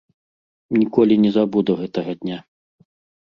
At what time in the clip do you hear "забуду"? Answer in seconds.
1.35-1.71